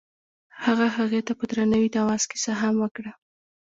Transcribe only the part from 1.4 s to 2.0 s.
درناوي د